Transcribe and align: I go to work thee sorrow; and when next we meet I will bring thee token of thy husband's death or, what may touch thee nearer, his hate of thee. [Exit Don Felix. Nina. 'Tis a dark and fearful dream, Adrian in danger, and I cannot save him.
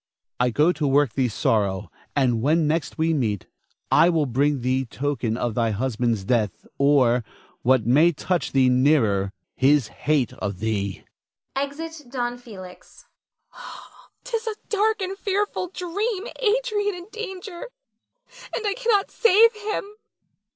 I 0.39 0.49
go 0.49 0.71
to 0.71 0.87
work 0.87 1.13
thee 1.13 1.27
sorrow; 1.27 1.91
and 2.15 2.41
when 2.41 2.65
next 2.67 2.97
we 2.97 3.13
meet 3.13 3.45
I 3.91 4.09
will 4.09 4.25
bring 4.25 4.61
thee 4.61 4.83
token 4.85 5.37
of 5.37 5.53
thy 5.53 5.69
husband's 5.69 6.23
death 6.25 6.65
or, 6.79 7.23
what 7.61 7.85
may 7.85 8.11
touch 8.11 8.51
thee 8.51 8.67
nearer, 8.67 9.31
his 9.53 9.89
hate 9.89 10.33
of 10.33 10.57
thee. 10.57 11.03
[Exit 11.55 12.07
Don 12.09 12.39
Felix. 12.39 13.05
Nina. 13.53 13.63
'Tis 14.23 14.47
a 14.47 14.55
dark 14.69 15.03
and 15.03 15.15
fearful 15.19 15.67
dream, 15.67 16.25
Adrian 16.39 16.95
in 16.95 17.05
danger, 17.11 17.69
and 18.55 18.65
I 18.65 18.73
cannot 18.73 19.11
save 19.11 19.53
him. 19.53 19.83